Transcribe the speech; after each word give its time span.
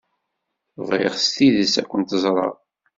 Bɣiɣ 0.87 1.13
s 1.23 1.25
tidet 1.35 1.75
ad 1.81 1.85
kent-ẓreɣ. 1.89 2.53